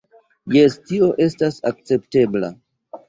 [0.53, 2.51] Jes, tio estas akceptebla